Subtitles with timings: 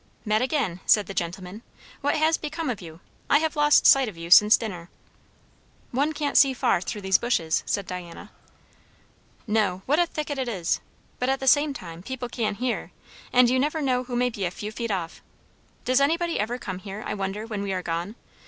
[0.25, 1.61] "Met again," said the gentleman.
[2.01, 3.01] "What has become of you?
[3.29, 4.89] I have lost sight of you since dinner."
[5.91, 8.31] "One can't see far through these bushes," said Diana.
[9.45, 9.83] "No.
[9.85, 10.79] What a thicket it is!
[11.19, 12.91] But at the same time, people can hear;
[13.31, 15.21] and you never know who may be a few feet off.
[15.85, 18.15] Does anybody ever come here, I wonder, when we are gone?